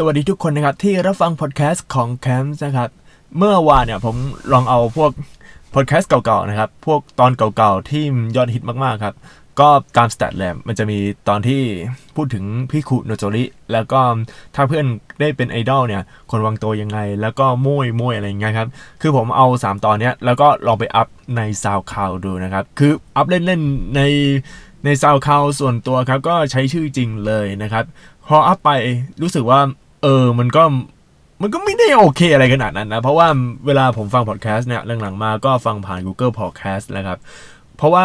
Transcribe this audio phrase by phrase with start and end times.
[0.00, 2.90] สวัสดีทุกคนนะครับ ที่รับฟังพอดแคสต์ของแคมป์นะครับ
[3.36, 4.16] เมื่อวานเนี่ยผม
[4.52, 5.10] ลองเอาพวก
[5.74, 8.04] พอดแคสต์เก่าๆนะครับ พวกตอนเก่าๆที่
[8.36, 9.14] ยอดฮิตมากๆครับ
[9.60, 10.98] ก็ตาม stat แล้วมันจะมี
[11.28, 11.62] ตอนที่
[12.16, 14.00] พูดถึงพี่คุโนโจริ แล้วก็
[14.54, 14.86] ถ้าเพื่อน
[15.20, 18.68] ได้เป็นไอดอลเนี่ย คนวางตัวยังไง แล้วก็มุ่ยมุ่ยอะไรอย่างเงี้ยครับ
[19.00, 24.02] คือผมเอา 3 ตอนเนี้ยแล้วก็ลองไป up ใน SoundCloud ดูนะครับ คือ up เล่นๆใน
[24.84, 27.84] ใน SoundCloud ส่วนตัวครับ ก็ใช้ชื่อจริงเลยนะครับ
[28.28, 28.70] พออัพไป
[29.22, 29.60] รู้สึกว่า
[30.02, 30.62] เออมันก็
[31.42, 33.26] มันก็ไม่ได้โอเคอะไรขนาดนั้นนะ เพราะว่า
[33.66, 37.18] เวลาผมฟังพอดแคสต์เนี่ยหลังๆมาก็ฟังผ่าน Google Podcast แล้วครับ
[37.76, 38.04] เพราะว่า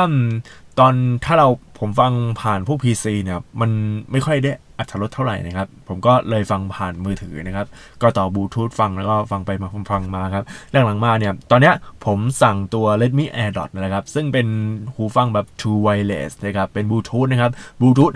[0.79, 0.93] ตอน
[1.25, 1.47] ถ้าเรา
[1.79, 2.11] ผมฟัง
[2.41, 3.71] ผ่านพวก PC เนี่ยมัน
[4.11, 4.52] ไม่ค่อยได้
[4.83, 7.67] อัตรรสเท่าไหร่นะครับ ผมก็เลยฟังผ่านมือถือนะครับ
[8.01, 11.71] ก็ต่อบลูทูธฟังแล้วก็ฟังไปมาฟังมาครับเรื่องหลังมาเนี่ย ตอนนี้
[12.05, 14.47] ผมสั่งตัว Redmi AirDot นะครับ ซึ่งเป็น
[14.95, 18.13] หูฟังแบบ True Wireless นะครับ เป็นบลูทูธนะครับบลูทูธ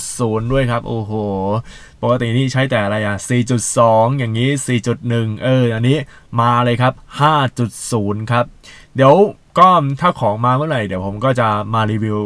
[0.00, 1.12] 5.0 ด้วยครับ โอ้โห
[2.02, 3.16] ปกตินี่ใช้แต่อะไรอะ
[3.66, 4.50] 4.2 อย่างนี้
[4.96, 5.96] 4.1 เออ อันนี้
[6.40, 6.92] มาเลยครับ
[7.62, 8.44] 5.0 ครับ
[8.96, 9.14] เดี๋ยว
[9.58, 9.68] ก็
[10.00, 12.18] ถ้าของมาเมื่อไหร่ เดี๋ยวผมก็จะมารีวิว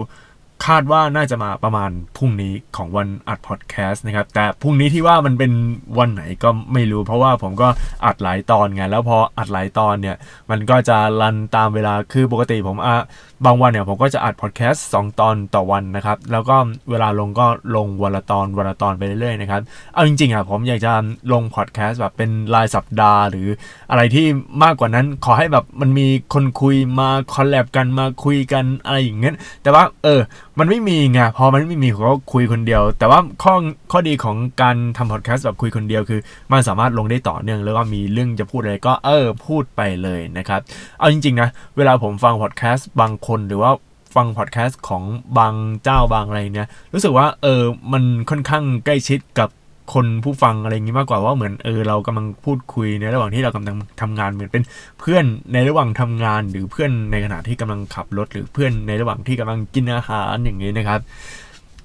[0.66, 5.52] คาดว่าน่าจะมาประมาณพรุ่งนี้ของวันอัดพอดแคสต์นะครับ แต่พรุ่งนี้ที่ว่ามันเป็น
[5.98, 7.68] วันไหนก็ไม่รู้ เพราะว่าผมก็
[8.04, 10.16] อัดหลายตอนไงแล้วพออัดหลายตอนเนี่ย
[10.50, 12.96] มันก็จะรันตามเวลาคือปกติผมอะ
[13.44, 16.56] บางวันเนี่ยผมก็จะอัดพอดแคสต์สองตอนต่อวันนะครับ แล้วก็
[16.90, 19.60] เวลาลงก็ลงวันละตอนวันละตอนไปเรื่อยๆนะครับ
[19.94, 20.92] เอาจริงๆอะผมอยากจะ
[21.32, 23.48] ลงพอดแคสต์แบบเป็นรายสัปดาห์ หรือ
[23.90, 24.26] อะไรที่
[24.62, 30.20] มากกว่านั้นขอให้แบบมันมีคนคุยมา collab กันมาคุยกันอะไรอย่างเงี้ยแต่ว่าเออ
[30.58, 33.54] มันไม่มีไงพอมันไม่มีผมก็คุยคนเดียว แต่ว่าข้อ
[33.92, 36.20] ข้อดีของการทำพอดแคสต์แบบคุยคนเดียวคือ
[36.52, 40.60] มันสามารถลงได้ต่อเนื่องแล้วก็มีเรื่องจะพูดอะไรก็เออพูดไปเลยนะครับ
[40.98, 43.70] เอาจริง ๆ นะ เวลาผมฟังพอดแคสต์บางคนหรือว่า
[44.14, 45.02] ฟังพอดแคสต์ของ
[45.38, 49.48] บางเจ้าบางอะไรเนี่ยรู้สึกว่าเออมันค่อนข้างใกล้ชิดกับ
[49.92, 54.62] คนผู้ฟังอะไรอย่างนี้มากกว่าว่าเหมือนเออเรากำลังพูดคุยในระหว่างที่เรากำลังทำงานเหมือนเป็น
[55.00, 61.00] เพื่อนในระหว่างทำงาน หรือเพื่อนในขณะที่กำลังขับรถหรือเพื่อนในระหว่างที่กำลังกินอาหารอย่างนี้นะครับ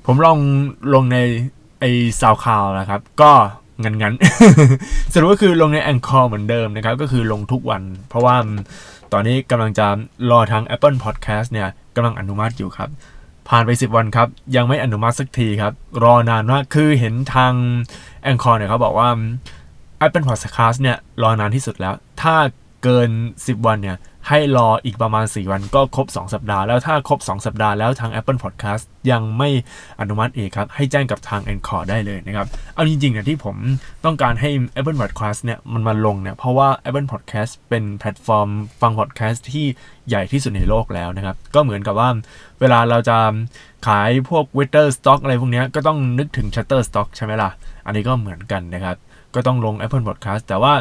[0.05, 0.39] ผมลอง
[0.93, 1.17] ลงใน
[1.79, 1.85] ไอ
[2.19, 3.31] ซาวคลาวนะครับ ก็
[3.83, 4.13] งันงัน
[5.13, 8.35] สรุปก็คือลงในแองคอร์เหมือนเดิมนะครับ ก็คือลงทุกวัน เพราะว่า
[9.13, 9.87] ตอนนี้กำลังจะ
[10.31, 12.89] รอทาง Apple Podcast เนี่ยกำลังอนุมัติอยู่ครับ
[13.49, 15.73] ผ่านไป 10 วันครับ ยังไม่อนุมัติสักทีครับ
[16.03, 17.53] รอนานมากคือเห็นทาง
[18.23, 19.09] แองคอร์เนี่ยเขาบอกว่า
[20.05, 22.35] Apple Podcast เนี่ยรอนานที่สุดแล้ว ถ้า
[22.83, 29.49] เกิน 10 วันเนี่ย ให้รออีกประมาณ 4 วันก็ครบ 2 สัปดาห์ แล้วถ้าครบ 2 สัปดาห์แล้วทาง Apple Podcast ยังไม่
[29.99, 33.55] อนุมัติเอีกครับ ให้แจ้งกับทาง a n c h o r ได้เลยนะครับ เอาจริงๆเนี่ยที่ผม
[34.05, 34.49] ต้องการให้
[34.79, 38.49] Apple Podcast เนี่ยมันมาลงเนี่ยเพราะว่า Apple Podcast เป็นแพลตฟอร์ม
[38.81, 39.65] ฟัง podcast ที่
[40.09, 42.09] ใหญ่ที่สุดในโลกแล้วนะครับ ก็เหมือนกับว่า
[42.59, 43.17] เวลาเราจะ
[43.87, 47.49] ขายพวก w i t t e r Stock อะไรพวกนี้ก็ต้องนึกถึง Shutterstock ใช่ไหมล่ะ
[47.85, 48.97] อันนี้ก็เหมือนกันนะครับ
[49.35, 50.73] ก็ต้องลง Apple Podcast แต่ว่า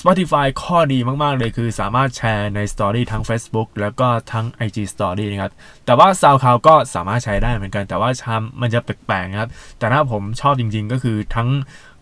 [0.00, 5.52] Spotify ข้อดีมาก ๆ เลยคือสามารถแชร์ใน Story ทั้ง Facebook แล้วก็ทั้ง IG Story นะครับ
[5.86, 11.48] แต่ว่า SoundCloud ก็สามารถใช้ได้เหมือนกัน แต่ว่าชามมันจะแปลกๆครับ แต่ถ้าผมชอบจริง ๆ ก็คือทาง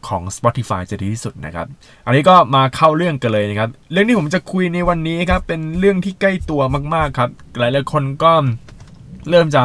[0.08, 1.66] ของ Spotify จะดีที่สุดนะครับ
[2.06, 6.62] อันนี้ก็มาเข้าเรื่องกันเลยนะครับ เรื่องที่ผมจะคุยในวันนี้ครับ เป็นเรื่องที่ใกล้ตัว
[6.94, 8.32] มาก ๆ ครับ หลายๆคนก็
[9.30, 9.62] เริ่มจะ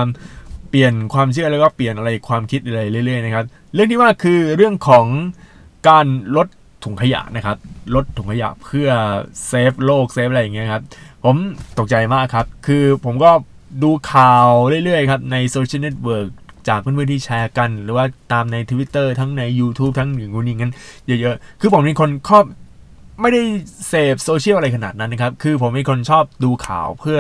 [0.70, 5.06] เปลี่ยนความเชื่อแล้วก็เปลี่ยนอะไรความคิดอะไรเรื่อย ๆ นะครับ เรื่องที่ว่าคือเรื่องของ
[5.90, 6.48] การลด
[6.84, 7.58] ถุงขยะนะครับ
[7.96, 8.90] ลดถุงขยะเพื่อ
[9.48, 10.84] save โลก save อะไรอย่างเงี้ยครับ
[11.24, 11.36] ผม
[11.80, 13.32] ตกใจมากครับ คือผมก็
[13.84, 14.48] ดูข่าว
[14.86, 16.30] เรื่อยๆครับใน social network
[16.68, 20.74] จากเพื่อนๆที่แชร์กัน หรือว่าตามใน Twitter ทั้งใน YouTube ทั้งอย่างนู้นอย่างนั้น
[21.08, 22.44] เยอะๆ คือผมเป็นคนชอบ
[23.22, 23.42] ไม่ได้
[23.88, 27.20] เสพโซเชียลอะไรขนาดนั้นนะครับ คือผมเป็นคนชอบดูข่าวเพื่อ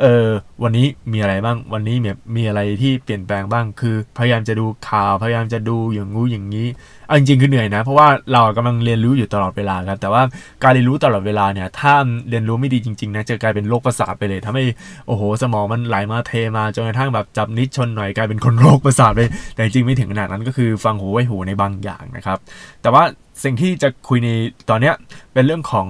[0.00, 0.26] เออ
[0.62, 6.66] วันนี้มีอะไรบ้าง วันนี้มีมีอะไรที่เปลี่ยนแปลงบ้าง คือพยายามจะดูข่าว พยายามจะดูอย่างงู้อย่างนี้
[7.06, 10.22] เอาจริงๆคือเหนื่อยนะ เพราะว่าเรากำลังเรียนรู้อยู่ตลอดเวลาครับ แต่ว่า
[10.62, 11.94] การเรียนรู้ตลอดเวลาเนี่ย ถ้า
[12.30, 14.64] เรียนรู้ไม่ดีจริงๆนะ จะกลายเป็นโรคประสาทไปเลยทำให้
[15.06, 19.20] โอ้โห สมองมันไหลมาเทมาจนกระทั่งแบบจับนิดชนหน่อยกลายเป็นคนโรคประสาทไป
[19.54, 22.38] แต่จริงไม่ถึงขนาดนั้นก็คือฟังหูไว้หูในบางอย่างนะครับ
[22.82, 23.04] แต่ว่า
[23.42, 24.28] สิ่งที่จะคุยใน
[24.70, 24.94] ตอนเนี้ย
[25.32, 25.86] เป็นเรื่องของ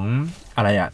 [0.56, 0.90] อะไรอะ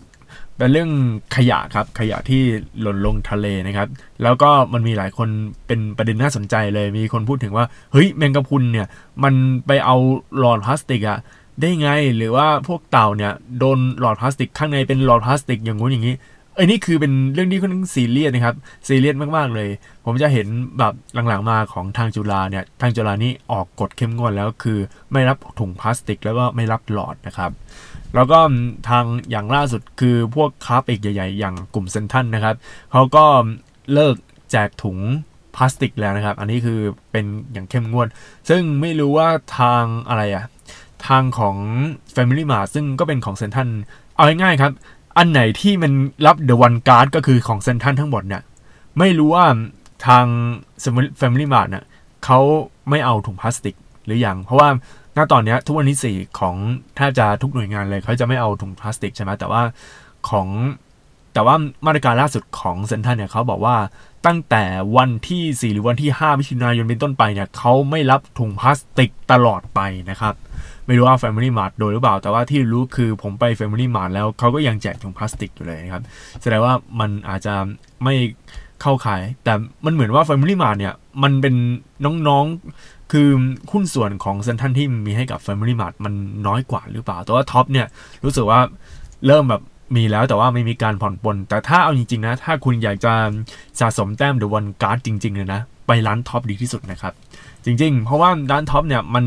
[0.57, 0.91] เป็นเรื่อง
[1.37, 2.43] ขยะครับขยะที่
[2.81, 3.89] หล่นลงทะเลนะครับ
[4.23, 5.29] แล้วก็มันมีหลายคน
[5.67, 8.87] เป็นประเด็นน่าสนใจเลยมีคนพูดถึงว่าเฮ้ยแมงกะพรุนเนี่ย
[9.23, 9.35] มัน
[9.67, 9.97] ไปเอา
[10.39, 11.19] หลอดพลาสติกอะ
[11.61, 16.15] ได้ไงหรือว่าพวกเต่าเนี่ยโดนหลอดพลาสติกข้างในเป็นหลอดพลาสติกอย่างงู้นอย่างนี้
[16.55, 18.57] เอ้ยนี่คือเป็นเรื่องที่ค่อนข้างซีเรียสนะครับ
[18.89, 19.69] ซีเรียสมากๆเลย
[20.05, 20.47] ผมจะเห็น
[20.79, 20.95] แบบ
[21.29, 24.79] หลังๆมาของทางจุฬาเนี่ยทางจุฬานี่ออกกฎเข้มงวดแล้วคือ
[25.13, 27.51] ไม่รับถุงพลาสติก แล้วก็ไม่รับหลอดนะครับ
[28.15, 28.39] แล้วก็
[28.89, 32.57] ทางอย่างล่าสุดคือพวกค้าปลีกใหญ่ ๆ อย่างกลุ่มเซ็นทรัลนะครับ
[32.93, 33.25] เขาก็
[33.93, 34.17] เลิก
[34.51, 34.99] แจกถุง
[35.57, 36.81] พลาสติกแล้วนะครับ อันนี้คือ
[37.13, 38.09] เป็นอย่างเข้มงวด
[38.49, 40.45] ซึ่งไม่รู้ว่าทางอะไรอะ
[41.09, 41.57] ทางของ
[42.15, 43.69] Family Mart ซึ่งก็เป็นของเซ็นทรัล
[44.17, 44.73] เอาง่ายๆครับ
[45.17, 45.93] อันไหนที่มัน
[46.27, 48.43] รับ The One Card ก็คือของเซ็นทรัลทั้งหมดเนี่ย
[48.99, 49.47] ไม่รู้ว่า
[50.07, 50.27] ทาง
[51.21, 51.85] Family Mart เนี่ย
[52.25, 52.41] เขา
[52.91, 53.75] ไม่เอาถุงพลาสติก
[54.05, 54.69] หรือยัง เพราะว่า
[55.17, 56.55] ณตอนนี้ทุกวันที่สี่ของ
[56.97, 59.63] แทบจะทุกหน่วยงานเลยเขาจะไม่เอาถุงพลาสติกใช่ไหมแต่ว่า
[60.29, 60.49] ของ
[61.35, 63.77] แต่ว่ามาตรการล่าสุดของเซ็นทรัลเนี่ยเขาบอกว่า
[64.27, 64.65] ตั้งแต่
[64.97, 69.81] วันที่ 4 หรือวันที่5มิถุนายนเป็นต้นไปเนี่ยเขาไม่รับถุงพลาสติกตลอดไป
[70.11, 70.35] นะครับ
[70.87, 76.05] ไม่รู้ว่า Family Mart โดยหรือเปล่า แต่ว่าที่รู้คือผมไป Family Mart แล้วเขาก็ยังแจกถุงพลาสติกอยู่เลยนะครับ
[76.43, 77.55] แสดงว่ามันอาจจะ
[78.05, 78.15] ไม่
[78.81, 79.53] เข้าขาย แต่
[79.85, 81.55] มันเหมือนว่า Family Mart เนี่ย มันเป็น
[82.29, 83.29] น้องๆ คือ
[83.73, 86.15] หุ้นส่วนของเซนทันที่มีให้กับ Family Mart มัน
[86.47, 87.87] น้อยกว่าหรือเปล่า แต่ว่าท็อปเนี่ย
[88.25, 88.61] รู้สึกว่า
[89.27, 89.63] เริ่มแบบ
[89.97, 93.13] มีแล้วแต่ว่าไม่มีการผ่อนปลนแต่ถ้าเอาจริงๆนะ ถ้าคุณอยากจะ
[93.81, 97.13] สะสมแต้ม The One Card จริงๆเลยนะ ไปร้าน Tops ดีที่สุดนะครับ
[97.65, 99.25] จริงๆ เพราะว่าร้าน Tops เนี่ยมัน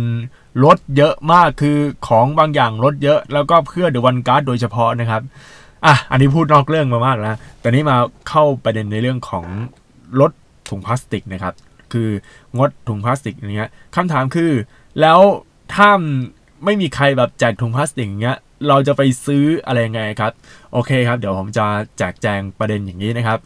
[0.63, 1.77] ลดเยอะมากคือ
[2.07, 5.21] ของบางอย่างลดเยอะ แล้วก็เพื่อ The One Card โดยเฉพาะนะครับ
[5.85, 7.97] อะอันนี้พูดนอกเรื่องมามากแล้วแต่นี้มา
[8.29, 9.45] เข้าประเด็นในเรื่องของ
[10.19, 10.31] ลด
[10.69, 11.53] ถุงพลาสติกนะครับ
[11.93, 12.09] คือ
[12.57, 14.51] งดถุงพลาสติกอย่างเงี้ยคำถามคือ
[15.01, 15.19] แล้ว
[15.73, 15.89] ถ้า
[16.65, 20.31] ไม่มีใครแบบแจกถุงพลาสติกอย่างเงี้ยเราจะไปซื้ออะไรไงครับ
[20.73, 21.65] โอเคครับ เดี๋ยวผมจะ
[21.97, 23.39] แจกแจงประเด็นอย่างนี้นะครับ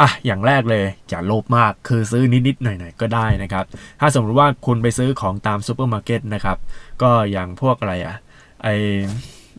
[0.00, 3.64] อะอย่างแรกเลยอย่าโลภมากคือซื้อนิดๆหน่อยๆก็ได้นะครับ
[4.00, 6.58] ถ้าสมมติว่าคุณไปซื้อของตามซูเปอร์มาร์เก็ตนะครับ
[7.02, 8.16] ก็อย่างพวกอะไรอะ
[8.62, 8.68] ไอ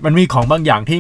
[0.04, 1.00] มันมีของบางอย่างที่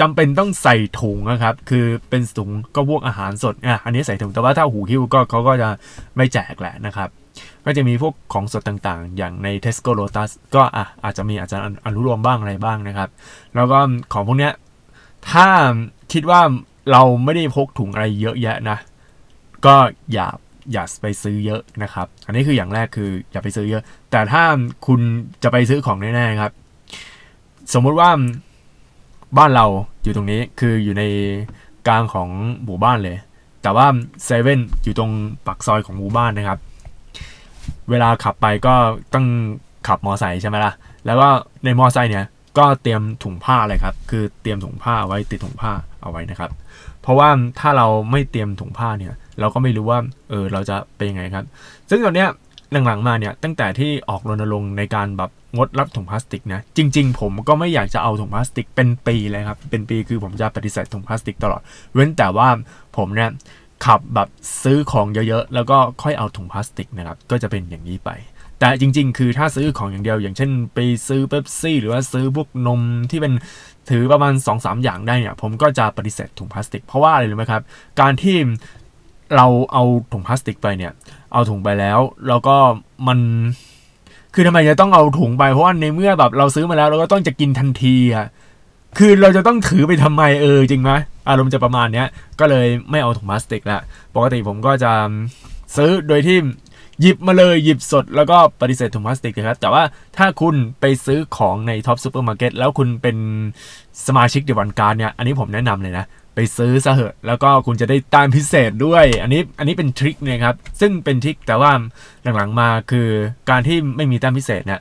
[0.00, 5.68] จำเป็นต้องใส่ถุงนะครับ คือเป็นถุงก็พวกอาหารสดอะอันนี้ใส่ถุงแต่ว่าถ้าหูหิ้วก็เขาก็จะ
[6.16, 7.08] ไม่แจกแหละนะครับ
[7.64, 13.08] ก็จะมีพวกของสดต่างๆ อย่างใน Tesco Lotus ก็อะอาจจะมีอาจจะอนุรวมบ้างอะไรบ้างนะครับ
[13.54, 13.78] แล้วก็
[14.12, 14.52] ของพวกเนี้ย
[15.30, 15.46] ถ้า
[16.12, 16.40] คิดว่า
[16.92, 18.78] เราไม่ได้พกถุงอะไรเยอะแยะนะ
[19.66, 19.74] ก็
[20.12, 20.26] อย่า
[20.72, 24.42] อย่าไปซื้อเยอะนะครับ อันนี้คืออย่างแรกคืออย่าไปซื้อเยอะ แต่ถ้า
[24.86, 25.00] คุณ
[25.42, 26.52] จะไปซื้อของแน่ๆครับ
[27.72, 28.10] สมมุติว่า
[29.38, 29.66] บ้านเรา
[30.02, 31.04] อยู่ตรงนี้คืออยู่ใน
[31.88, 32.28] กลางของ
[32.64, 33.16] หมู่บ้านเลย
[33.62, 33.86] แต่ว่า
[34.24, 35.12] เซเว่นอยู่ตรง
[35.46, 36.58] ปักซอยของหมู่บ้านนะครับ
[37.90, 38.74] เวลาขับไปก็
[39.14, 39.26] ต้อง
[39.88, 40.72] ขับมอไซค์ใช่ไหมล่ะ
[41.06, 41.28] แล้วก็
[41.64, 42.24] ในมอไซค์เนี่ย
[42.58, 46.50] ก็เตรียมถุงผ้าเลยครับ คือเตรียมถุงผ้าไว้ติดถุงผ้าเอาไว้นะครับ
[47.06, 47.28] เพราะว่า
[47.60, 49.98] ถ้าเราไม่เตรียมถุงผ้าเนี่ย เราก็ไม่รู้ว่า
[50.30, 51.44] เออเราจะเป็นยังไงครับ
[51.90, 52.28] ซึ่งตอนเนี้ย
[52.86, 61.60] หลังๆมาเนี่ยตั้งแต่ที่ออกรณรงค์ในการแบบงดรับถุงพลาสติกนะจริง ๆ ผมก็ไม่อยากจะเอาถุงพลาสติกเป็นปีเลยครับเป็นปีคือผมจะปฏิเสธถุงพลาสติกตลอด
[61.94, 62.48] เว้นแต่ว่า
[62.96, 63.30] ผมเนี่ย
[63.84, 64.28] ขับแบบ
[64.62, 68.10] ซื้อของเยอะๆ แล้วก็ค่อยเอาถุงพลาสติกนะครับ ก็จะเป็นอย่างนี้ไป
[68.58, 72.80] แต่จริง ๆ คือถ้าซื้อของอย่างเดียวอย่างเช่น ไปซื้อเป๊ปซี่หรือว่าซื้อพวกนม
[73.10, 73.32] ที่เป็น
[73.90, 77.62] ถือประมาณ 2-3 อย่างได้เนี่ย ผมก็จะปฏิเสธถุงพลาสติก เพราะว่าอะไรรู้ไหมครับ
[78.00, 78.36] การที่
[79.36, 80.92] เราเอาถุงพลาสติกไปเนี่ย
[81.32, 81.98] เอาถุงไปแล้ว
[82.28, 82.56] แล้วก็
[83.08, 83.18] มัน
[84.34, 88.26] คือทำไมจะต้องเอาถุงไปเพราะว่าในเมื่อแบบเราซื้อมาแล้วเราก็ต้องจะกินทันทีอะ
[88.98, 90.92] คือเราจะต้องถือไปทำไมเออจริงไหม
[91.28, 92.08] อารมณ์จะประมาณเนี้ย
[92.40, 93.80] ก็เลยไม่เอาถุงพลาสติกละ
[94.14, 94.92] ปกติผมก็จะ
[95.76, 96.38] ซื้อโดยที่
[97.00, 99.82] หยิบมาเลยหยิบสดแล้วก็ปฏิเสธถุงพลาสติกนะครับแต่ว่า
[100.16, 103.16] ถ้าคุณไปซื้อของใน Tops ซูเปอร์มาร์เก็ตแล้วคุณเป็น
[104.06, 106.04] สมาชิก The One Card เนี่ยอันนี้ผมแนะนำเลยนะ
[106.34, 111.72] ไปซื้อซะเหอะ แล้วก็คุณจะได้แต้มพิเศษด้วย อันนี้อันนี้เป็น trick นะครับ ซึ่งเป็น trick แต่ว่า
[112.36, 113.08] หลังๆมาคือ
[113.50, 114.80] การที่ไม่มีแต้มพิเศษเนี่ย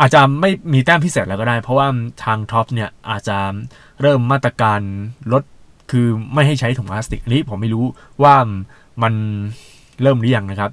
[0.00, 1.86] อาจจะไม่มีแต้มพิเศษแล้วก็ได้ เพราะว่า
[2.24, 3.38] ทาง Tops เนี่ยอาจจะ
[4.00, 4.80] เริ่มมาตรการ
[5.32, 5.42] ลด
[5.90, 7.84] คือไม่ให้ใช้ถุงพลาสติกอันนี้ผมไม่รู้
[8.22, 8.34] ว่า
[9.02, 9.14] มัน
[10.02, 10.70] เริ่มหรือยังนะครับ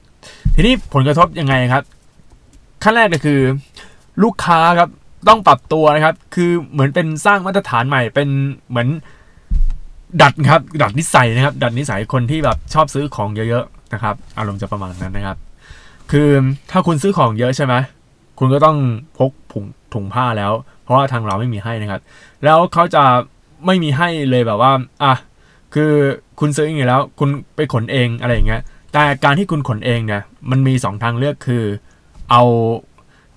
[0.55, 1.83] ทีนี้ผลกระทบยังไงครับ
[2.83, 3.39] ขั้นแรกก็คือ
[4.23, 4.89] ลูกค้าครับ
[5.27, 8.29] ต้องปรับตัวนะครับ คือเหมือนเป็นสร้างมาตรฐานใหม่เป็น
[8.69, 8.87] เหมือน
[10.21, 15.37] ดัดครับ ดัดนิสัยนะครับ ดัดนิสัยคนที่แบบชอบซื้อของเยอะๆนะครับ อารมณ์จะประมาณนั้นนะครับ
[16.11, 16.29] คือ
[16.71, 17.73] ถ้าคุณซื้อของเยอะใช่ไหม
[18.39, 18.77] คุณก็ต้อง
[19.17, 20.51] พกถุงถุงผ้าแล้ว
[20.83, 22.01] เพราะว่าทางเราไม่มีให้นะครับ
[22.43, 23.03] แล้วเขาจะ
[23.65, 24.71] ไม่มีให้เลยแบบว่า
[25.03, 25.13] อะ
[25.73, 25.91] คือ
[26.39, 28.61] คุณซื้ออย่างนี้แล้ว คุณไปขนเองอะไรอย่างเงี้ย
[28.97, 30.21] แต่การที่คุณขนเองเนี่ย
[30.51, 31.63] มันมี 2 ทางเลือกคือ
[32.31, 32.43] เอา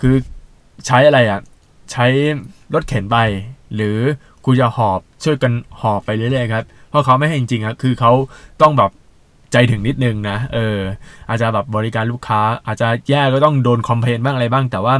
[0.01, 0.15] คือ
[0.87, 1.41] ใช้อะไรอะ่ะ
[1.93, 2.07] ใช้
[2.75, 3.17] รถเข็นไป
[3.75, 3.99] หรือ
[4.45, 8.13] คุณจะหอบช่วยกันหอบไปเรื่อยๆครับเพราะเขาไม่ให้จริงๆครับคือเขา
[8.63, 8.91] ต้องแบบ
[9.53, 10.79] ใจถึงนิดนึงนะ เออ
[11.29, 14.95] อาจจะแบบบริการลูกค้า อาจจะแย่ก็ต้องโดนคอมเพลนบ้างอะไรบ้าง แต่ว่า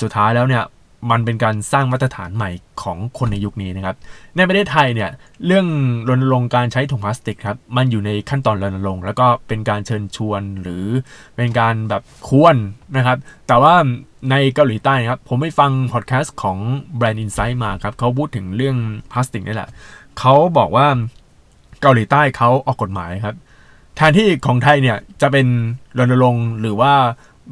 [0.00, 0.62] สุดท้ายแล้วเนี่ย
[1.10, 2.50] มันเป็นการสร้างมาตรฐานใหม่
[2.82, 3.96] ของคนในยุคนี้นะครับ
[4.36, 5.10] ในประเทศไทยเนี่ย
[5.46, 5.66] เรื่อง
[6.08, 10.84] รณรงค์การใช้ถุงพลาสติกครับมันอยู่ในขั้นตอนรณรงค์แล้วก็เป็นการเชิญชวนหรือ
[11.36, 12.56] เป็นการแบบควร
[12.96, 13.74] นะครับ แต่ว่า
[14.30, 16.58] ในเกาหลีใต้ครับผมไปฟังพอดแคสต์ของ
[16.98, 18.76] Brand Insight มาครับเขาพูดถึงเรื่อง
[19.12, 19.70] พลาสติกนี่แหละ
[20.18, 20.86] เขาบอกว่า
[21.80, 23.36] เกาหลีใต้เขาออกกฎหมายครับ
[23.96, 25.46] แทนที่ของไทยเนี่ยจะเป็น
[25.98, 26.92] รณรงค์หรือว่า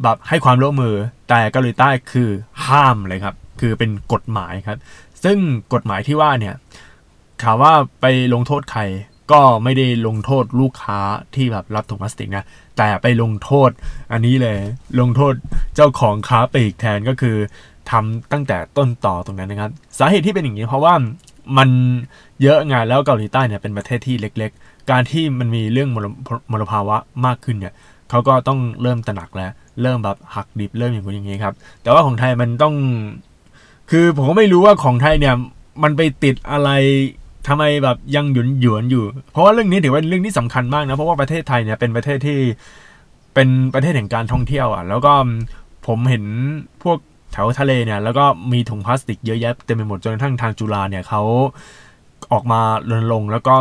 [0.03, 0.95] แบบให้ความร่วมมือ
[1.29, 2.29] แต่เกาหลีใต้คือ
[2.67, 4.79] ห้ามเลยครับ คือเป็นกฎหมายครับ
[5.25, 5.39] ซึ่ง
[5.75, 6.55] กฎหมายที่ว่าเนี่ย
[7.43, 8.83] ถามว่าไปลงโทษใคร
[9.33, 10.99] ก็ไม่ได้ลงโทษลูกค้า
[11.35, 12.45] ที่แบบรับถุงพลาสติกนะ
[12.79, 13.71] แต่ไปลงโทษ
[14.13, 14.59] อันนี้เลย
[15.01, 15.35] ลงโทษ
[15.75, 17.37] เจ้าของค้าปลีกแทนก็คือ
[17.91, 20.95] ทำตั้งแต่ต้นต่อตรงนั้นนะครับ สาเหตุที่เป็นอย่างนี้เพราะว่า
[21.59, 21.69] มัน
[22.43, 25.91] เยอะงานแล้วเกาหลีใต้เนี่ยเป็นประเทศที่เล็ก ๆ การที่มันมีเรื่อง
[26.53, 27.75] มลภาวะมากขึ้นเนี่ย
[28.11, 29.51] เขาก็ต้องเริ่มตระหนักแล้ว
[29.83, 32.75] เริ่มแบบหักดิบเริ่มอย่างนี้อย่างนี้ครับ แต่ว่าของไทยมันต้อง
[33.95, 35.35] คือผมก็ไม่รู้ว่าของไทยเนี่ย
[35.83, 36.71] มันไปติดอะไร
[37.49, 42.39] ทำไมแบบยังหยุนหยวนอยู่ เพราะว่าเรื่องนี้ถือว่าเรื่องที่สำคัญมากนะ เพราะว่าประเทศไทยเนี่ยเป็นประเทศที่
[43.35, 45.13] เป็นประเทศแห่งการท่องเที่ยวอะ แล้วก็
[45.87, 46.25] ผมเห็น
[46.83, 46.99] พวก
[47.33, 51.23] แถวทะเลเนี่ย แล้วก็มีถุงพลาสติกเยอะแยะเต็มไปหมดจนกระทั่งทางจุฬาเนี่ยเขา
[52.33, 53.55] ออกมารณรงค์แล้วก็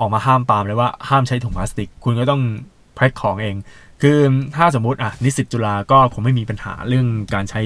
[0.00, 2.42] ออกมาห้ามปามเลยว่าห้ามใช้ถุงพลาสติก คุณก็ต้อง
[2.94, 3.56] แพ็คของเอง
[4.02, 4.18] คือ
[4.56, 7.60] ถ้าสมมติอะนิสิตจุฬาก็คงไม่มีปัญหาเรื่องการใช้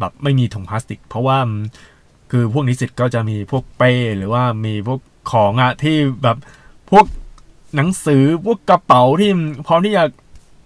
[0.00, 1.38] แบบไม่มีถุงพลาสติก เพราะว่า
[2.30, 5.00] คือพวกนิสิตก็จะมีพวกเป้หรือว่ามีพวก
[5.32, 6.36] ของอะที่แบบ
[6.90, 7.06] พวก
[7.76, 9.30] หนังสือพวกกระเป๋าที่
[9.66, 10.04] พร้อมที่จะ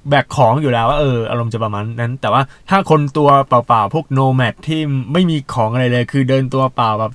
[0.09, 4.81] แบกของอยู่แล้วว่าเอออารมณ์จะประมาณนั้น แต่ว่าถ้าคนตัวเปล่าๆ พวกโนแมดที่
[5.13, 7.13] ไม่มีของอะไรเลย คือเดินตัวเปล่าแบบ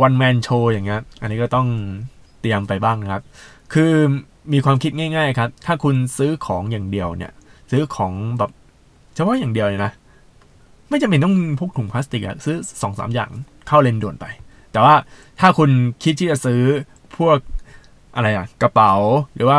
[0.00, 1.66] วันแมนโชอย่างเงี้ยอันนี้ก็ต้อง
[2.40, 3.22] เตรียมไปบ้างนะครับ
[3.72, 3.92] คือ
[4.52, 7.32] มีความคิดง่าย ๆ ครับ ถ้าคุณซื้อของอย่างเดียวเนี่ย
[7.70, 8.50] ซื้อของแบบ
[9.14, 9.92] เฉพาะอย่างเดียวเลยนะ
[10.94, 13.30] ไม่จำเป็นต้องพกถุงพลาสติกอะซื้อสองสามอย่าง
[13.66, 14.26] เข้าเลนด่วนไป
[14.72, 14.94] แต่ว่า
[15.40, 15.70] ถ้าคุณ
[16.02, 16.60] คิดที่จะซื้อ
[17.16, 17.38] พวก
[18.14, 18.92] อะไรอะกระเป๋า
[19.34, 19.58] หรือว่า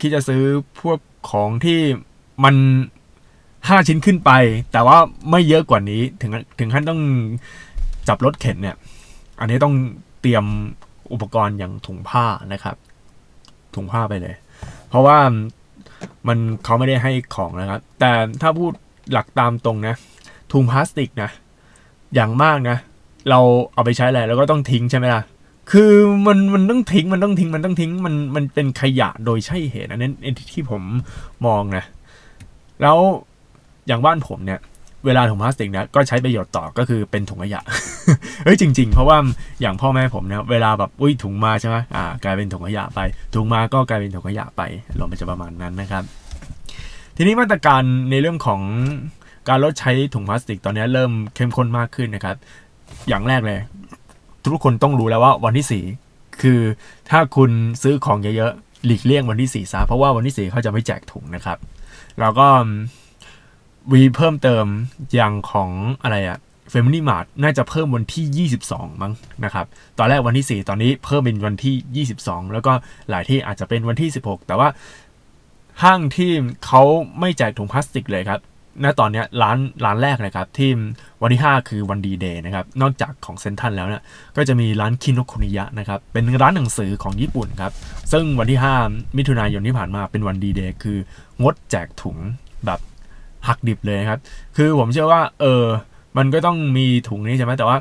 [0.00, 0.42] คิดจะซื้อ
[0.80, 0.98] พวก
[1.30, 1.80] ของที่
[2.44, 2.54] มัน
[3.68, 4.30] ห้าชิ้นขึ้นไป
[4.72, 4.96] แต่ว่า
[5.30, 7.00] ไม่เยอะกว่านี้ถึงถึงขั้นต้อง
[8.08, 8.76] จับรถเข็นเนี่ย
[9.40, 9.74] อันนี้ต้อง
[10.20, 10.44] เตรียม
[11.12, 12.76] อุปกรณ์อย่างถุงผ้านะครับ
[13.74, 14.34] ถุงผ้าไปเลย
[14.88, 15.18] เพราะว่า
[16.28, 18.10] มันเขาไม่ได้ให้ของนะครับ แต่
[18.40, 18.72] ถ้าพูด
[19.12, 19.94] หลักตามตรงนะ
[20.52, 21.30] ถุงพลาสติกนะ
[22.14, 22.76] อย่างมากนะ
[23.30, 23.40] เรา
[23.74, 25.22] เอาไปใช้อะไรแล้วก็ต้องทิ้งใช่ไหมล่ะ
[25.72, 25.92] คือ
[26.26, 30.12] มันมันต้องทิ้งมันต้องทิ้งมันต้องทิ้งมันมันเป็นขยะโดยใช่เหตุอันนั้น
[30.52, 30.82] ที่ผม
[31.46, 31.84] มองนะ
[32.82, 32.98] แล้ว
[33.86, 34.60] อย่างบ้านผมเนี่ย
[35.06, 37.60] เวลาถุงพลาสติกเนี่ยก็ใช้ประโยชน์ต่อก็คือเป็นถุงขยะ
[38.44, 39.16] เฮ้ยจริง ๆ เพราะว่า
[39.60, 43.00] อย่างพ่อแม่ผมเนี่ยเวลาแบบอุ้ยถุงมาใช่ไหมอ่ากลายเป็นถุงขยะไป
[43.34, 44.62] ถุงมาก็กลายเป็นถุงขยะไป
[44.96, 46.04] อารมณ์จะประมาณนั้นนะครับ
[47.16, 48.60] ทีนี้มาตรการในเรื่องของ
[49.48, 52.36] การลดใช้ถุงพลาสติกตอนนี้เริ่มเข้มข้นมากขึ้นนะครับ
[53.08, 53.60] อย่างแรกเลย
[54.42, 55.84] ทุกคนต้องรู้แล้วว่าวันที่สี่
[56.42, 56.60] คือ
[57.10, 57.50] ถ้าคุณ
[57.82, 61.58] ซื้อของเยอะๆหลีกเลี่ยงวันที่สี่ซะเพราะว่าวันที่สี่เขาจะไม่แจกถุงนะครับ
[62.20, 62.48] แล้วก็
[63.92, 64.64] มีเพิ่มเติม
[65.14, 65.70] อย่างของ
[66.02, 66.38] อะไรอะ
[66.70, 69.12] Family Mart น่าจะเพิ่มวันที่ 22 มั้ง
[69.44, 69.66] นะครับ
[69.98, 72.72] ตอนแรกวันที่ 4 ตอนนี้เพิ่มเป็นวันที่ 22 แล้วก็
[73.10, 74.68] หลายที่อาจจะเป็นวันที่ 16 แต่ว่า
[75.82, 76.30] ห้างที่
[76.66, 76.82] เขา
[77.20, 78.40] ไม่แจกถุงพลาสติกเลยครับ
[78.84, 80.70] ณตอนนี้ร้านร้านแรกนะครับที่
[81.22, 84.02] วันที่ 5 คือวันดีเดย์นะครับนอกจากของเซ็นทรัลแล้วเนี่ย
[84.36, 87.72] ก็จะมีร้านคิโนะคุนิยะนะครับเป็นร้านหนังสือของญี่ปุ่นครับ
[88.12, 90.98] ซึ่งวันที่ 5 มิถุนายนที่ผ่านมาเป็นวันดีเดย์คือ
[91.42, 92.16] งดแจกถุง
[92.66, 92.80] แบบ
[93.48, 94.20] หักดิบเลยครับ
[94.56, 95.64] คือผมเชื่อว่าเออ
[96.18, 97.76] มันก็ต้องมีถุงนี้ใช่ไหมแต่ว่า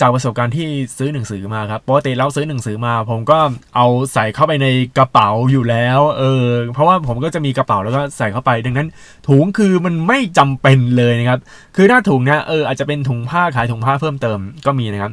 [0.00, 3.38] จากประสบการณ์ที่ซื้อหนังสือมาครับปกติเราซื้อหนังสือมา ผมก็
[3.76, 4.66] เอาใส่เข้าไปใน
[4.98, 8.88] กระเป๋าอยู่แล้วเออเพราะว่าผมก็จะมีกระเป๋าแล้วก็ใส่เข้าไป ดังนั้น
[9.28, 11.40] ถุงคือมันไม่จำเป็นเลยนะครับ
[11.76, 15.12] คือถ้าถุงนะเอออาจจะเป็นถุงผ้าขายถุงผ้าเพิ่มเติมก็มีนะครับ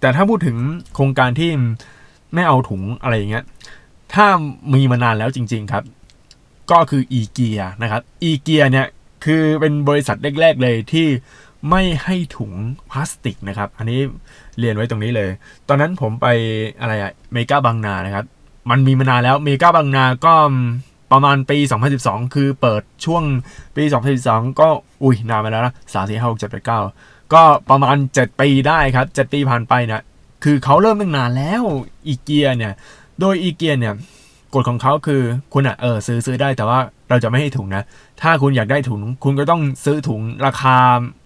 [0.00, 0.56] แต่ถ้าพูดถึง
[0.94, 1.50] โครงการที่
[2.34, 3.44] ไม่เอาถุงอะไรอย่างเงี้ย
[4.14, 4.26] ถ้า
[4.74, 5.84] มีมานานแล้วจริง ๆครับ
[6.70, 8.86] ก็คืออีเกียนะครับอีเกียเนี่ย
[9.24, 11.06] คือเป็นบริษัทแรกๆเลยที่
[11.70, 12.52] ไม่ให้ถุง
[12.90, 14.00] พลาสติกนะครับ อันนี้
[14.58, 15.30] เรียนไว้ตรงนี้เลย
[15.68, 16.26] ตอนนั้นผมไป
[16.80, 18.24] อะไรอะเมกาบางนานะครับ
[18.70, 20.34] มันมีมานานแล้วเมกาบางนาก็
[21.12, 21.58] ประมาณปี
[21.96, 23.22] 2012 คือเปิดช่วง
[23.76, 23.84] ปี
[24.22, 24.68] 2012 ก็
[25.02, 26.80] อุ้ยนานมาแล้วนะสามสี่ห้าหกเจ็ดแปดเก้า
[27.32, 30.02] ก็ประมาณ 7 ปีได้ครับ 7 ปีผ่านไปนะ
[30.44, 31.62] คือเขาเริ่มตั้งนานแล้ว
[32.06, 32.72] อีเกียเนี่ย
[33.20, 33.94] โดยอีเกียเนี่ย
[34.54, 37.82] กฎของเขาคือคุณอะเออซื้อซื้อได้แต่ว่าเราจะไม่ให้ถุงนะ
[38.22, 40.76] ถ้าคุณอยากได้ถุง คุณก็ต้องซื้อถุงราคา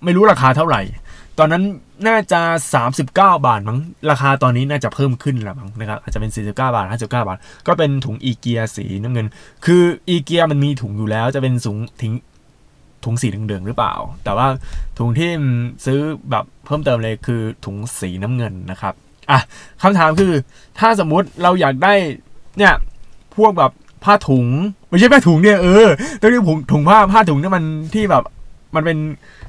[0.04, 0.82] ไม่รู้ราคาเท่าไหร่
[1.38, 1.64] ตอนนั้น
[2.08, 2.40] น่าจะ
[2.78, 3.78] 39 บาทมั้ง
[4.10, 9.26] ราคาตอนนี้น่าจะเพิ่มขึ้นแล้วมั้งนะครับอาจจะเป็น 49 บาท 59 บาท ก็เป็นถุงอีเกียสีน้ำเงิน
[9.66, 12.14] คืออีเกียมันมีถุงอยู่แล้วจะเป็นสูงทิ้ง
[13.04, 13.94] ถุงสีเหลืองๆหรือเปล่า
[14.24, 14.46] แต่ว่า
[14.98, 15.30] ถุงที่
[15.84, 15.98] ซื้อ
[16.30, 18.94] แบบเพิ่มเติมเลยคือถุงสีน้ำเงินนะครับ
[19.30, 19.40] อะ
[19.82, 20.32] คำถามคือ
[20.78, 21.94] ถ้าสมมุติเราอยากได้
[22.58, 22.74] เนี่ย
[23.38, 23.72] พวกแบบ
[24.04, 24.46] ผ้าถุง
[24.88, 25.86] ไม่ใช่ผ้าถุงเนี่ยเออ
[26.20, 27.64] ต้องเรียกถุงถุงผ้าผ้าถุงนี่มัน
[27.94, 28.22] ที่แบบ
[28.74, 28.98] มันเป็น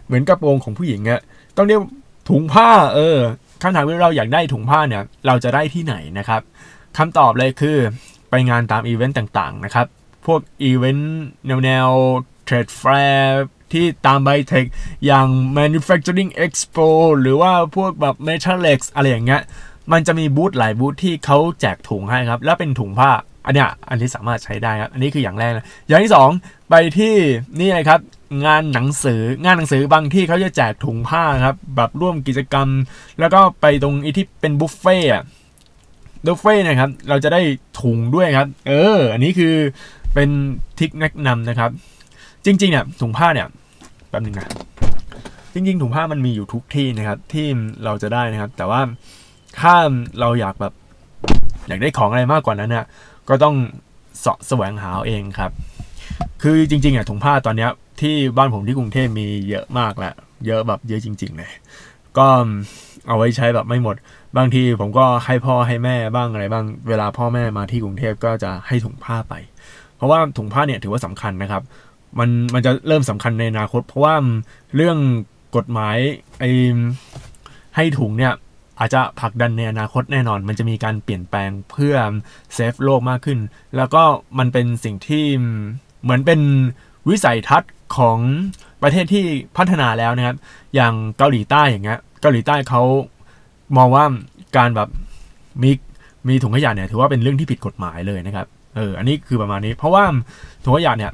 [0.05, 1.21] เหมือนกระโปรงของผู้หญิงอะ
[1.57, 1.81] ต้องเรียก
[2.29, 3.17] ถุงผ้า เออ
[3.61, 6.41] คำถามว่เราอยากได้ถุงผ้าเนี่ย เราจะได้ที่ไหนนะครับ
[6.97, 7.77] คำตอบเลยคือ
[8.29, 9.87] ไปงานตามอีเวนต์ต่างๆนะครับ
[10.25, 11.89] พวกอีเวนต์แนวแนว
[12.45, 12.81] เทรดแฟ
[13.17, 14.65] ร์ที่ตามไบเทค
[15.05, 15.27] อย่าง
[15.57, 16.87] manufacturing expo
[17.21, 19.41] หรือว่าพวกแบบ metalex อะไรอย่างเงี้ย
[19.91, 23.11] มันจะมีบูธหลายบูธที่เขาแจกถุงให้ครับ แล้วเป็นถุงผ้า
[23.49, 26.29] อันเนี้ยอันที่สามารถใช้ได้ครับ อันนี้คืออย่างแรกนะอย่างที่สอง
[26.69, 27.13] ไปที่
[27.59, 27.99] นี่เลยครับ
[28.45, 32.67] งานหนังสืองานหนังสือบางที่เขาจะแจกถุงผ้าครับแบบร่วมกิจกรรม
[33.19, 35.23] แล้วก็ไปตรงอีที่เป็นบุฟเฟ่อะ
[36.25, 37.41] บุฟเฟ่นะครับเราจะได้
[37.81, 39.53] ถุงด้วยครับ เออ อันนี้คือ
[40.13, 40.29] เป็น
[40.79, 41.69] ทิกแนะนำนะครับ
[42.45, 43.47] จริงๆเนี่ยถุงผ้าเนี่ย
[44.09, 44.47] แป๊บนึงนะ
[45.53, 47.47] จริงๆถุงผ้ามันมีอยู่ทุกที่นะครับที่
[47.83, 48.81] เราจะได้นะครับ แต่ว่า
[49.59, 49.75] ถ้า
[50.19, 50.73] เราอยากแบบ
[51.67, 52.85] อยากได้ของอะไรมากกว่านั้นเนี่ย
[53.29, 53.55] ก็ต้อง
[54.19, 55.51] เสาะแสวงหาเองครับ
[56.43, 57.71] คือจริงๆอะถุงผ้าตอนเนี้ย
[58.01, 60.13] ที่บ้านผมที่กรุงเทพมีเยอะมากแหละ
[60.45, 61.51] เยอะแบบเยอะจริง ๆ เลย
[62.17, 62.27] ก็
[63.07, 63.95] เอาไว้ใช้แบบไม่หมด
[64.37, 69.33] บางทีผมก็ให้พ่อให้แม่บ้างอะไรบ้าง เวลาพ่อแม่มาที่กรุงเทพก็จะให้ถุงผ้าไป
[69.95, 71.63] เพราะว่าถุงผ้าเนี่ยถือว่าสำคัญนะครับ
[72.19, 74.15] มันมันจะเริ่มสำคัญในอนาคต เพราะว่า
[74.75, 74.97] เรื่อง
[75.55, 75.97] กฎหมาย
[76.39, 76.51] ไอ้
[77.75, 78.33] ให้ถุงเนี่ย
[78.79, 81.95] อาจจะผลักดันในอนาคตแน่นอน มันจะมีการเปลี่ยนแปลงเพื่อ
[82.53, 83.39] เซฟโลกมากขึ้น
[83.77, 84.03] แล้วก็
[84.39, 85.25] มันเป็นสิ่งที่
[86.03, 86.39] เหมือนเป็น
[87.09, 88.17] วิสัยทัศน์ของ
[88.83, 89.23] ประเทศที่
[89.57, 90.37] พัฒนาแล้วนะครับ
[90.75, 92.81] อย่างเกาหลีใต้อย่างเงี้ย เกาหลีใต้เขา
[93.77, 94.05] มองว่า
[94.57, 94.89] การแบบ
[95.63, 95.71] มี
[96.27, 100.03] มีถุงขยะเนี่ยถือว่าเป็นเรื่องที่ผิดกฎหมายเลยนะครับ เออ อันนี้คือประมาณนี้ เพราะว่า
[100.63, 101.11] ถุงขยะเนี่ย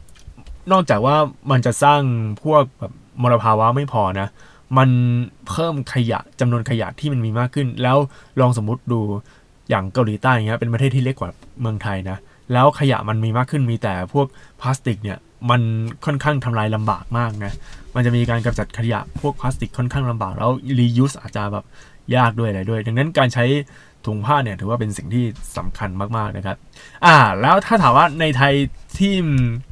[0.71, 1.15] นอกจากว่า
[1.51, 2.01] มันจะสร้าง
[2.43, 4.27] พวกแบบมลภาวะไม่พอนะ
[4.77, 4.89] มัน
[5.47, 7.97] เพิ่มขยะจำนวนขยะที่มันมีมากขึ้น แล้ว
[8.39, 8.99] ลองสมมติดู
[9.69, 11.31] อย่างเกาหลีใต้เงี้ยเป็นประเทศที่เล็กกว่า
[11.61, 12.17] เมืองไทยนะ
[12.53, 14.27] แล้วขยะมันมีมากขึ้นมีแต่พวก
[14.61, 15.17] พลาสติกเนี่ย
[15.49, 15.61] มัน
[16.05, 17.53] ค่อนข้างทำลายลำบากมากนะ
[17.95, 21.65] มันจะมีการกำจัดขยะพวกพลาสติกค่อนข้างลำบากแล้วรียูสอาจจะแบบ
[22.15, 23.45] ยากด้วยอะไรด้วย ดังนั้นการใช้
[24.05, 25.25] ถุงผ้าเนี่ยถือว่าเป็นสิ่งที่
[25.57, 26.57] สำคัญมากๆนะครับ
[27.05, 28.53] อ่า แล้วถ้าถามว่าในไทย
[28.97, 29.13] ที่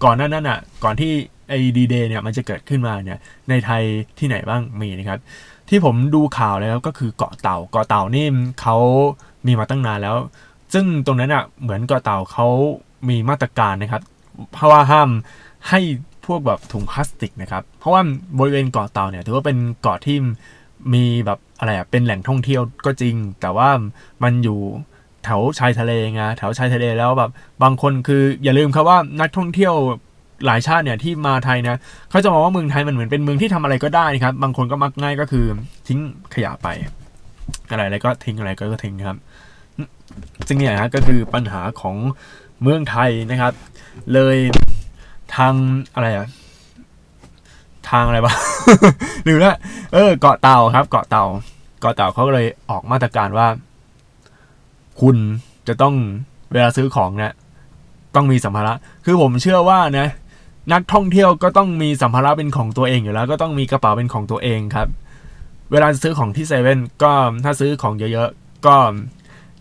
[0.04, 1.12] ก่อนหน้านั้นอะ ก่อนที่
[1.54, 3.84] ไอดีเดย์เนี่ยมันจะเกิดขึ้นมาเนี่ยในไทย
[4.20, 5.20] ที่ไหนบ้างมีนะครับ
[5.70, 8.26] ที่ผมดูข่าวแล้วก็คือเกาะเต่าเกาะเต่านี่
[8.62, 8.78] เขา
[9.46, 10.16] มีมาตั้งนานแล้ว
[10.74, 12.48] ซึ่งตรงนั้นอะเหมือนเกาะเต่าเขา
[13.10, 14.04] มีมาตรการนะครับ
[14.54, 15.10] เพราะว่าห้าม
[15.70, 15.80] ให้
[16.26, 18.02] พวกแบบถุงพลาสติกนะครับ เพราะว่า
[18.40, 20.18] บริเวณเกาะเต่าเนี่ยถือว่าเป็นเกาะที่
[20.94, 23.70] มีแบบอะไรอะเป็นแหล่งท่องเที่ยวก็จริง แต่ว่า
[24.24, 24.60] มันอยู่
[25.24, 27.32] แถวชายทะเลไงแถวชายทะเลแล้วแบบ
[27.64, 29.74] บางคนคืออย่าลืมครับว่านักท่องเที่ยว
[30.46, 31.78] หลายชาติเนี่ยที่มาไทยนะ
[32.10, 35.46] เขาจะมองว่าเมืองไทยมันเหมือนเป็นเมืองที่ทำอะไรก็ได้ครับ บางคนก็มักง่ายก็คือ
[35.88, 36.00] ทิ้ง
[36.34, 36.68] ขยะไป
[37.70, 39.18] อะไรอะไรก็ทิ้งอะไรก็ทิ้งครับ
[40.48, 41.96] ซึ่งเนี่ยนะก็คือปัญหาของ
[42.62, 43.54] เมืองไทยนะครับ
[44.14, 44.38] เลย
[45.36, 45.54] ทาง
[45.96, 46.28] อะไรอะ
[47.90, 48.34] ทางอะไรวะ
[49.24, 49.54] หรือว่า
[49.94, 51.26] เออ เกาะเต่าครับ เกาะเต่า
[51.82, 53.48] เกาะเต่าเขาเลยออกมาตรการว่า
[55.02, 55.18] คุณ
[55.68, 55.96] จะต้อง
[56.52, 57.34] เวลาซื้อของเนี่ย
[58.16, 58.74] ต้องมีสัมภาระ
[59.06, 60.08] คือผมเชื่อว่านะ
[60.72, 64.88] นักท่องเที่ยวก็ต้องมีสัมภาระเป็นของตัวเองอยู่แล้วก็ต้องมีกระเป๋าเป็นของตัวเองครับ
[65.72, 67.12] เวลาซื้อของที่เซเว่นก็
[67.44, 68.76] ถ้าซื้อของเยอะๆ ก็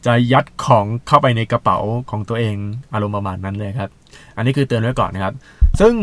[0.06, 1.78] จะยัดของเข้าไปในกระเป๋า
[2.10, 2.56] ของตัวเอง
[2.92, 3.90] อารมณ์ประมาณนั้นเลยครับ
[4.36, 5.34] อันนี้คือเตือนไว้ก่อนนะครับ
[5.80, 5.94] ซึ่ง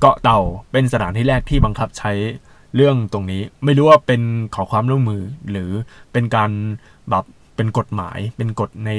[0.00, 0.40] เกาะเต่า
[0.72, 2.12] เป็นสถานที่แรกที่บังคับใช้
[2.76, 4.22] เรื่องตรงนี้ไม่รู้ว่าเป็น
[4.54, 5.70] ขอความร่วมมือหรือ
[6.12, 6.50] เป็นการ
[7.10, 7.24] แบบ
[7.56, 8.90] เป็นกฎหมายเป็นกฎใน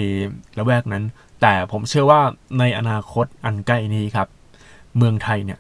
[0.58, 1.04] ละแวกนั้น
[1.41, 2.21] แต่ผมเชื่อว่า
[2.60, 4.28] ในอนาคตอันใกล้นี้ครับ
[4.98, 5.60] เมืองไทยเนี่ย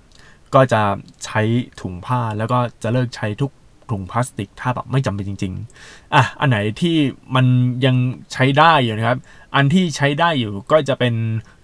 [0.55, 0.81] ก็จะ
[1.25, 1.41] ใช้
[1.81, 3.51] ถุงผ้าแล้วก็จะเลิกใช้ทุก
[3.91, 6.95] ถุงพลาสติกถ้าแบบไม่จำเป็นจริง ๆ อะ อันไหนที่
[7.35, 7.45] มัน
[7.85, 7.95] ยัง
[8.33, 9.19] ใช้ได้อยู่นะครับ
[9.55, 11.13] อันที่ใช้ได้อยู่ก็จะเป็น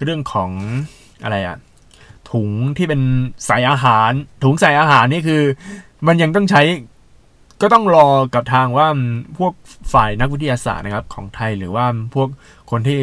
[0.03, 0.49] เรื่องของ
[1.23, 1.57] อะไรอะ
[2.31, 3.01] ถุงที่เป็น
[3.47, 4.11] ใส่อาหาร
[4.43, 5.41] ถุงใส่อาหารนี่คือ
[6.07, 6.61] มันยังต้องใช้
[7.61, 8.87] ก็ต้องรอกับทางว่า
[9.37, 9.53] พวก
[9.93, 12.27] ฝ่ายนักวิทยาศาสตร์นะครับของไทยหรือว่าพวก
[12.71, 12.99] คนที่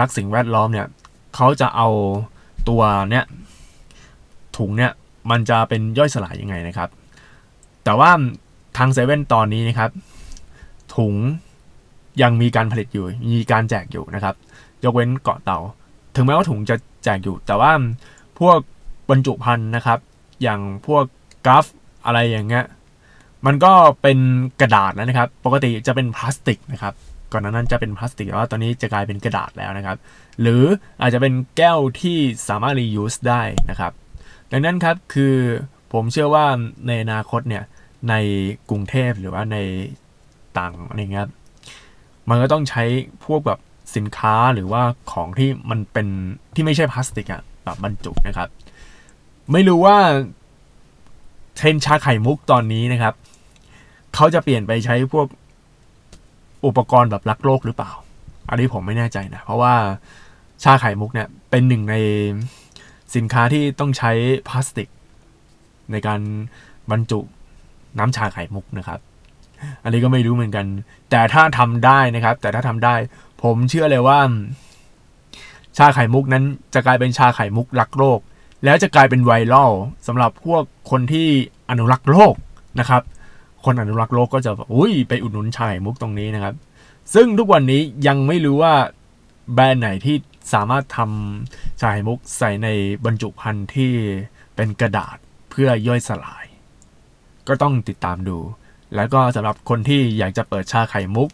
[0.00, 0.86] รักสิ่งแวดล้อมเนี่ย
[1.36, 1.88] เขาจะเอา
[2.68, 3.24] ตัวเนี้ย
[4.58, 4.92] ถุงเนี่ย
[5.30, 6.88] มันจะเป็นย่อยสลายยังไงนะครับ
[7.84, 8.10] แต่ว่า
[8.76, 9.90] ทางเซเว่นตอนนี้นะครับ
[10.96, 11.14] ถุง
[12.22, 14.34] ยังมีการผลิตอยู่ มีการแจกอยู่นะครับ
[14.84, 15.58] ยกเว้นเกาะเต่า
[16.14, 17.70] ถึงแม้ว่าถุงจะแจกอยู่ แต่ว่า
[18.38, 18.58] พวก
[19.10, 19.98] บรรจุภัณฑ์นะครับ
[20.42, 21.04] อย่างพวก
[21.46, 21.66] กราฟ
[22.06, 22.64] อะไรอย่างเงี้ย
[23.46, 24.18] มันก็เป็น
[24.60, 26.94] กระดาษแล้วนะครับ ปกติจะเป็นพลาสติกนะครับ
[27.32, 29.96] ก่อนหนั้นจะเป็นพลาสติกแต่ว่าตอนนี้จะกลายเป็นกระดาษแล้วนะครับ
[30.40, 30.62] หรือ
[31.00, 33.92] อาจจะเป็นแก้วที่สามารถรียูสได้นะครับ
[34.52, 35.34] ดังนั้นครับคือ
[35.92, 36.44] ผมเชื่อว่า
[36.86, 37.64] ในอนาคตเนี่ย
[38.08, 38.14] ใน
[38.70, 39.56] กรุงเทพหรือว่าใน
[40.58, 41.28] ต่างอะไรเงี้ย
[42.28, 42.84] มันก็ต้องใช้
[43.24, 43.60] พวกแบบ
[43.96, 44.82] สินค้าหรือว่า
[45.12, 46.06] ของที่มันเป็น
[46.54, 48.48] ที่ไม่ใช่พลาสติกอะแบบบรรจุนะครับ
[49.52, 49.96] ไม่รู้ว่า
[51.56, 53.14] เทรนชาไข่มุกตอนนี้นะครับ
[54.14, 55.26] เขาจะเปลี่ยนไปใช้พวก
[56.66, 57.92] อุปกรณ์แบบรักโลกหรือเปล่า
[58.48, 59.74] อันนี้ผมไม่แน่ใจนะ เพราะว่า
[60.64, 61.94] ชาไข่มุกเนี่ยเป็นหนึ่งใน
[63.14, 64.12] สินค้าที่ต้องใช้
[64.48, 64.88] พลาสติก
[65.92, 66.20] ในการ
[66.90, 67.20] บรรจุ
[67.98, 69.00] น้ำชาไข่มุกนะครับ
[69.84, 70.66] อันนี้ก็ไม่รู้เหมือนกัน
[71.10, 72.94] แต่ถ้าทำได้นะครับ แต่ถ้าทำได้
[73.42, 74.18] ผมเชื่อเลยว่า
[75.78, 78.20] ชาไข่มุกนั้นจะกลายเป็นชาไข่มุกรักโลก
[78.64, 79.72] แล้วจะกลายเป็นไวรัล
[80.06, 81.28] สำหรับพวกคนที่
[81.70, 82.34] อนุรักษ์โลก
[82.80, 83.02] นะครับ
[83.64, 86.54] คนอนุรักษ์โลกก็จะแบบอุ้ยไปอุดหนุนชาไข่มุกตรงนี้นะครับ
[87.14, 88.74] ซึ่งทุกวันนี้ยังไม่รู้ว่า
[89.54, 90.16] แบรนด์ไหนที่
[90.52, 92.68] สามารถทำชาไข่มุกใส่ใน
[93.04, 93.92] บรรจุภัณฑ์ที่
[94.56, 95.16] เป็นกระดาษ
[95.50, 96.46] เพื่อย่อยสลาย
[97.48, 98.38] ก็ต้องติดตามดู
[98.94, 101.30] แล้วก็สำหรับคนที่อยากจะเปิดชาไข่มุก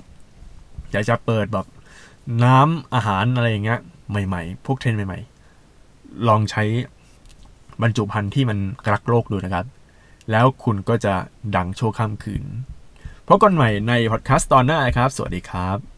[0.92, 1.66] อยากจะเปิดแบบ
[2.44, 6.64] น้ำอาหารอะไรอย่างเงี้ยใหม่ๆ พวกเทรนใหม่ๆ ลองใช้
[7.82, 8.58] บรรจุภัณฑ์ที่มัน
[8.92, 9.66] รักโลกดูนะครับ
[10.30, 11.14] แล้วคุณก็จะ
[11.56, 12.44] ดังโชั่วข้ามคืน
[13.26, 15.91] พบกันใหม่ในพอดแคสต์ตอนหน้าครับ สวัสดีครับ